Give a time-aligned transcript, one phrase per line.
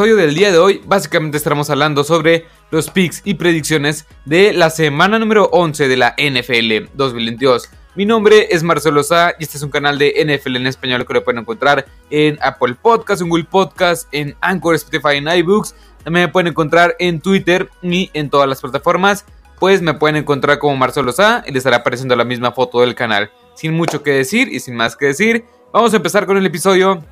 [0.00, 4.70] episodio del día de hoy básicamente estaremos hablando sobre los picks y predicciones de la
[4.70, 7.68] semana número 11 de la NFL 2022.
[7.96, 11.12] Mi nombre es Marcelo Sá y este es un canal de NFL en español que
[11.12, 15.74] lo pueden encontrar en Apple Podcasts, en Google Podcasts, en Anchor, Spotify, en iBooks.
[16.02, 19.26] También me pueden encontrar en Twitter y en todas las plataformas.
[19.58, 22.94] Pues me pueden encontrar como Marcelo Sá y les estará apareciendo la misma foto del
[22.94, 23.30] canal.
[23.54, 25.44] Sin mucho que decir y sin más que decir,
[25.74, 27.04] vamos a empezar con el episodio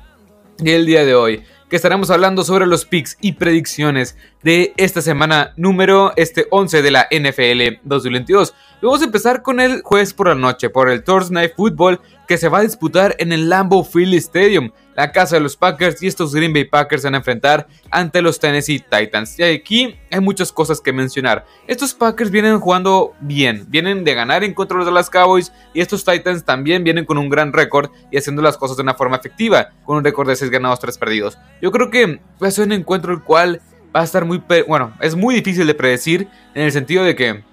[0.57, 5.53] del día de hoy que estaremos hablando sobre los picks y predicciones de esta semana
[5.55, 8.53] número este 11 de la NFL 2022.
[8.81, 12.37] Vamos a empezar con el jueves por la noche, por el Thursday Night Football que
[12.37, 16.07] se va a disputar en el Lambeau Field Stadium, la casa de los Packers y
[16.07, 19.37] estos Green Bay Packers van a enfrentar ante los Tennessee Titans.
[19.37, 21.45] Y aquí hay muchas cosas que mencionar.
[21.67, 26.05] Estos Packers vienen jugando bien, vienen de ganar en contra de los Cowboys y estos
[26.05, 29.71] Titans también vienen con un gran récord y haciendo las cosas de una forma efectiva,
[29.83, 31.37] con un récord de 6 ganados, 3 perdidos.
[31.61, 33.61] Yo creo que va a ser un encuentro el cual
[33.93, 37.43] va a estar muy, bueno, es muy difícil de predecir en el sentido de que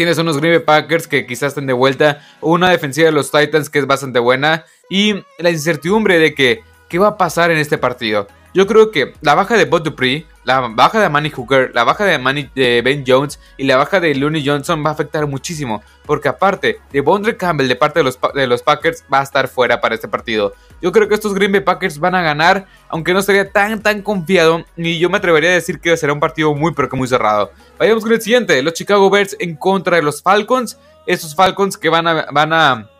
[0.00, 3.68] tienes unos Green Bay Packers que quizás estén de vuelta, una defensiva de los Titans
[3.68, 7.76] que es bastante buena y la incertidumbre de que qué va a pasar en este
[7.76, 8.26] partido.
[8.52, 12.04] Yo creo que la baja de Bud Dupree, la baja de Manny Hooker, la baja
[12.04, 15.82] de, Manny, de Ben Jones y la baja de Looney Johnson va a afectar muchísimo.
[16.04, 19.46] Porque aparte de Bondre Campbell de parte de los, de los Packers va a estar
[19.46, 20.52] fuera para este partido.
[20.82, 24.02] Yo creo que estos Green Bay Packers van a ganar, aunque no estaría tan tan
[24.02, 24.64] confiado.
[24.76, 27.52] Y yo me atrevería a decir que será un partido muy pero que muy cerrado.
[27.78, 30.76] Vayamos con el siguiente, los Chicago Bears en contra de los Falcons.
[31.06, 32.90] Estos Falcons que van a, van a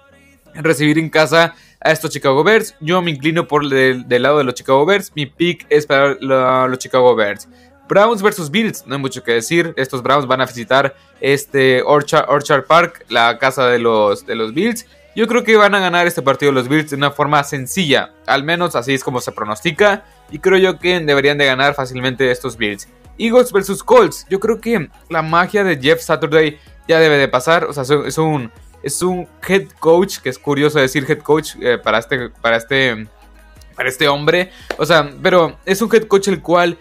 [0.55, 2.75] recibir en casa a estos Chicago Bears.
[2.81, 5.13] Yo me inclino por el del lado de los Chicago Bears.
[5.15, 7.49] Mi pick es para los Chicago Bears.
[7.89, 9.75] Browns versus Bills, no hay mucho que decir.
[9.77, 14.87] Estos Browns van a visitar este Orchard, Park, la casa de los, de los Bills.
[15.17, 18.13] Yo creo que van a ganar este partido los Bills de una forma sencilla.
[18.27, 20.05] Al menos así es como se pronostica.
[20.31, 22.87] Y creo yo que deberían de ganar fácilmente estos Bills.
[23.19, 24.25] Eagles versus Colts.
[24.31, 27.65] Yo creo que la magia de Jeff Saturday ya debe de pasar.
[27.65, 28.53] O sea, es un,
[28.83, 33.07] es un head coach, que es curioso decir head coach eh, para, este, para, este,
[33.75, 34.51] para este hombre.
[34.79, 36.79] O sea, pero es un head coach el cual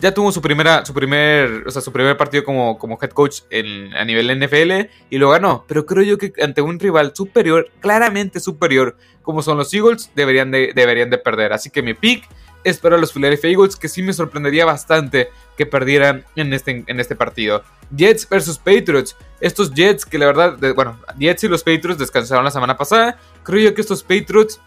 [0.00, 3.40] ya tuvo su primera, su primer, o sea, su primer partido como, como head coach
[3.50, 5.64] en, a nivel NFL y lo ganó.
[5.68, 10.50] Pero creo yo que ante un rival superior, claramente superior, como son los Eagles, deberían
[10.50, 11.52] de, deberían de perder.
[11.52, 12.26] Así que mi pick
[12.64, 17.00] es para los Philadelphia Eagles, que sí me sorprendería bastante que perdieran en este, en
[17.00, 17.62] este partido.
[17.94, 19.16] Jets versus Patriots.
[19.40, 23.18] Estos Jets que la verdad, bueno, Jets y los Patriots descansaron la semana pasada.
[23.42, 24.60] Creo yo que estos Patriots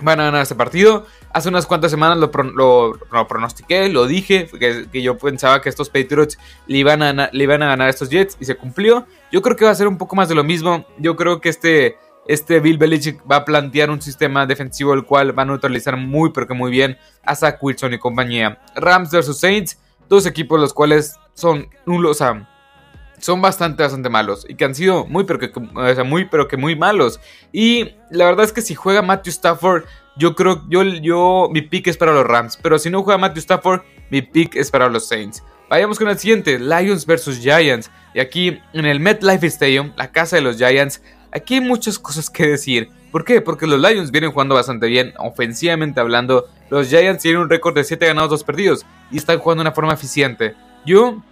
[0.00, 1.06] van a ganar este partido.
[1.32, 6.78] Hace unas cuantas semanas lo, pronostiqué, lo dije, que, yo pensaba que estos Patriots le
[6.78, 9.06] iban, a, le iban a ganar a estos Jets y se cumplió.
[9.32, 10.86] Yo creo que va a ser un poco más de lo mismo.
[10.98, 11.96] Yo creo que este,
[12.26, 16.30] este Bill Belichick va a plantear un sistema defensivo el cual va a neutralizar muy
[16.30, 18.58] pero que muy bien a Zach Wilson y compañía.
[18.74, 22.46] Rams versus Saints, dos equipos los cuales son nulos, o
[23.18, 25.50] son bastante, bastante malos y que han sido muy pero que,
[26.04, 27.20] muy, pero que muy malos.
[27.52, 29.84] Y la verdad es que si juega Matthew Stafford,
[30.16, 33.40] yo creo, yo, yo, mi pick es para los Rams, pero si no juega Matthew
[33.40, 35.42] Stafford, mi pick es para los Saints.
[35.68, 37.90] Vayamos con el siguiente, Lions versus Giants.
[38.14, 41.02] Y aquí en el MetLife Stadium, la casa de los Giants,
[41.32, 42.90] aquí hay muchas cosas que decir.
[43.10, 43.40] ¿Por qué?
[43.40, 46.48] Porque los Lions vienen jugando bastante bien, ofensivamente hablando.
[46.70, 49.74] Los Giants tienen un récord de 7 ganados, 2 perdidos y están jugando de una
[49.74, 50.54] forma eficiente.
[50.84, 51.22] Yo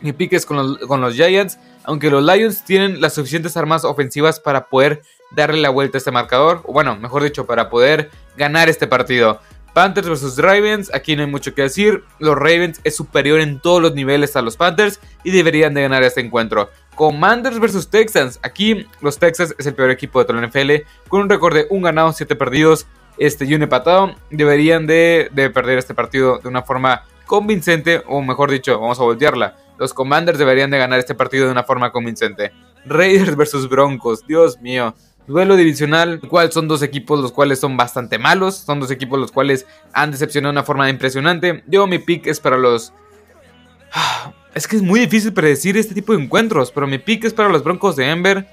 [0.00, 4.68] mi pique es con los, Giants, aunque los Lions tienen las suficientes armas ofensivas para
[4.68, 8.86] poder darle la vuelta a este marcador, o bueno, mejor dicho, para poder ganar este
[8.86, 9.40] partido.
[9.76, 13.82] Panthers versus Ravens, aquí no hay mucho que decir, los Ravens es superior en todos
[13.82, 16.70] los niveles a los Panthers y deberían de ganar este encuentro.
[16.94, 21.20] Commanders versus Texans, aquí los Texans es el peor equipo de toda la NFL, con
[21.20, 22.86] un récord de un ganado, 7 perdidos,
[23.18, 28.22] este y un empatado, deberían de, de perder este partido de una forma convincente, o
[28.22, 31.92] mejor dicho, vamos a voltearla los Commanders deberían de ganar este partido de una forma
[31.92, 32.52] convincente.
[32.84, 34.94] Raiders versus Broncos, Dios mío.
[35.26, 39.32] Duelo divisional, cual son dos equipos los cuales son bastante malos, son dos equipos los
[39.32, 41.64] cuales han decepcionado de una forma impresionante.
[41.66, 42.92] Yo mi pick es para los...
[44.54, 47.50] Es que es muy difícil predecir este tipo de encuentros, pero mi pick es para
[47.50, 48.46] los Broncos de Denver.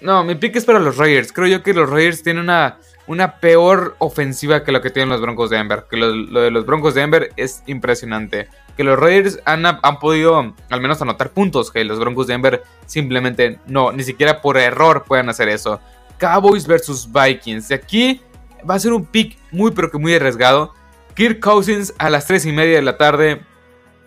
[0.00, 1.32] No, mi pick es para los Raiders.
[1.32, 5.20] Creo yo que los Raiders tienen una, una peor ofensiva que lo que tienen los
[5.20, 5.84] Broncos de Denver.
[5.88, 9.98] Que lo, lo de los Broncos de Denver es impresionante que los Raiders han, han,
[9.98, 14.58] podido al menos anotar puntos, que los Broncos de Denver simplemente no, ni siquiera por
[14.58, 15.80] error pueden hacer eso.
[16.18, 17.68] Cowboys versus Vikings.
[17.68, 18.20] De aquí
[18.68, 20.72] va a ser un pick muy pero que muy arriesgado.
[21.14, 23.42] Kirk Cousins a las 3 y media de la tarde.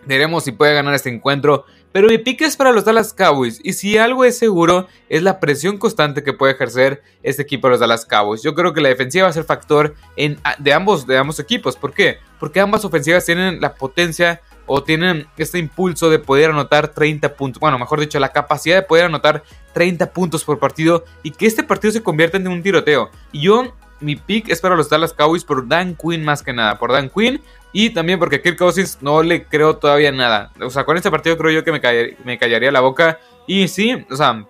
[0.06, 1.66] Veremos si puede ganar este encuentro.
[1.92, 3.60] Pero mi pick es para los Dallas Cowboys.
[3.64, 7.72] Y si algo es seguro, es la presión constante que puede ejercer este equipo de
[7.72, 8.44] los Dallas Cowboys.
[8.44, 11.76] Yo creo que la defensiva va a ser factor de, ambos, de ambos equipos.
[11.76, 12.20] ¿Por qué?
[12.40, 14.42] porque ambas ofensivas tienen la potencia
[14.72, 18.84] o tienen este impulso de poder anotar 30 puntos, bueno, mejor dicho, la capacidad de
[18.84, 19.44] poder anotar
[19.74, 23.10] 30 puntos por partido y que este partido se convierta en un tiroteo.
[23.32, 26.78] Y yo, mi pick es para los Dallas Cowboys por Dan Quinn más que nada,
[26.78, 27.42] por Dan Quinn
[27.74, 30.52] y también porque Kirk Cousins no le creo todavía nada.
[30.62, 31.82] O sea, con este partido creo yo que me,
[32.24, 34.46] me callaría la boca y sí, o sea,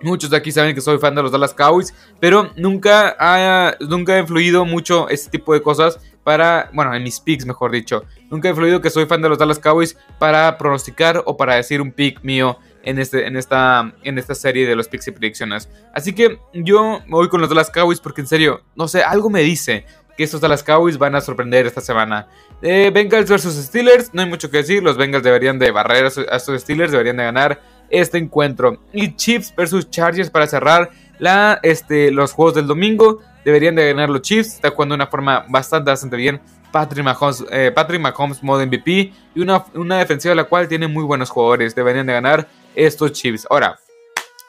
[0.00, 4.14] Muchos de aquí saben que soy fan de los Dallas Cowboys, pero nunca ha, nunca
[4.14, 8.04] ha influido mucho este tipo de cosas para, bueno, en mis picks mejor dicho.
[8.30, 11.80] Nunca ha influido que soy fan de los Dallas Cowboys para pronosticar o para decir
[11.80, 15.68] un pick mío en, este, en, esta, en esta serie de los picks y predicciones.
[15.94, 19.40] Así que yo voy con los Dallas Cowboys porque en serio, no sé, algo me
[19.40, 19.84] dice
[20.16, 22.28] que estos Dallas Cowboys van a sorprender esta semana.
[22.60, 26.36] Eh, Bengals versus Steelers, no hay mucho que decir, los Bengals deberían de barrer a
[26.36, 28.82] estos Steelers, deberían de ganar este encuentro.
[28.92, 33.20] Y Chiefs versus Chargers para cerrar la, este, los juegos del domingo.
[33.44, 34.54] Deberían de ganar los Chiefs.
[34.54, 36.40] Está jugando de una forma bastante, bastante bien.
[36.70, 39.12] Patrick Mahomes, eh, Patrick Mahomes modo MVP.
[39.34, 41.74] Y una, una defensiva la cual tiene muy buenos jugadores.
[41.74, 43.46] Deberían de ganar estos Chiefs.
[43.50, 43.78] Ahora,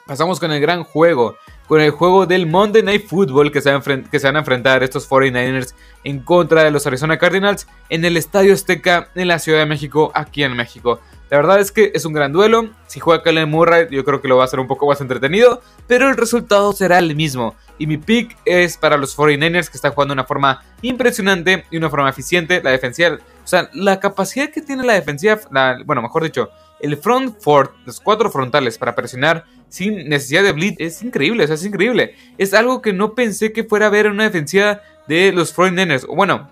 [0.06, 1.36] pasamos con el gran juego.
[1.70, 5.72] Con el juego del Monday Night Football que se, van, a enfrentar estos 49ers
[6.02, 10.10] en contra de los Arizona Cardinals en el Estadio Azteca en la Ciudad de México,
[10.12, 10.98] aquí en México.
[11.30, 12.70] La verdad es que es un gran duelo.
[12.88, 15.62] Si juega Kellen Murray, yo creo que lo va a hacer un poco más entretenido.
[15.86, 17.54] Pero el resultado será el mismo.
[17.78, 21.76] Y mi pick es para los 49ers, que están jugando de una forma impresionante y
[21.76, 22.60] una forma eficiente.
[22.64, 23.16] La defensiva,
[23.50, 25.40] sea, la capacidad que tiene la defensiva,
[25.84, 26.50] bueno, mejor dicho,
[26.80, 31.46] el front four, los cuatro frontales para presionar sin necesidad de blitz, es increíble, o
[31.46, 32.14] sea, es increíble.
[32.38, 36.06] Es algo que no pensé que fuera a ver en una defensiva de los 49ers.
[36.06, 36.48] Bueno,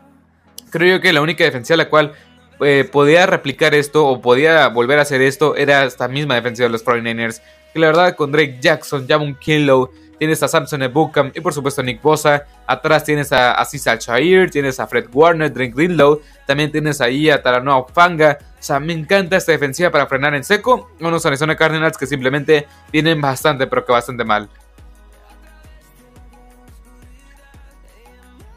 [0.71, 2.13] creo yo que la única defensiva a la cual
[2.61, 6.73] eh, podía replicar esto o podía volver a hacer esto era esta misma defensiva de
[6.73, 7.41] los 49ers.
[7.73, 11.83] Que la verdad con Drake Jackson, Javon Kinlow, tienes a Samson Ebukam y por supuesto
[11.83, 12.45] Nick Bosa.
[12.67, 16.21] Atrás tienes a, a Cesar Shair, tienes a Fred Warner, Drake Greenlow.
[16.47, 18.39] También tienes ahí a Taranoa Fanga.
[18.41, 20.91] O sea, me encanta esta defensiva para frenar en seco.
[21.01, 24.49] Unos Arizona Cardinals que simplemente vienen bastante, pero que bastante mal.